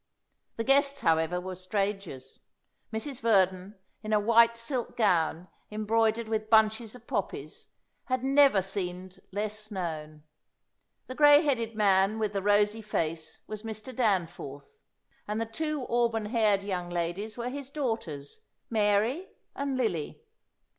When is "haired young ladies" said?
16.25-17.37